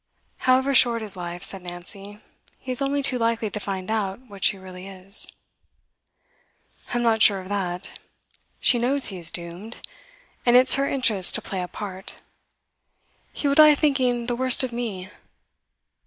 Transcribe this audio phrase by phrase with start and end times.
[0.49, 2.19] 'However short his life,' said Nancy,
[2.57, 5.27] 'he is only too likely to find out what she really is.'
[6.91, 7.87] 'I am not sure of that.
[8.59, 9.77] She knows he is doomed,
[10.43, 12.17] and it's her interest to play a part.
[13.31, 15.11] He will die thinking the worst of me.